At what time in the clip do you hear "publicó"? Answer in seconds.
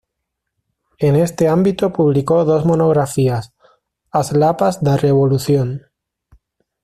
1.93-2.43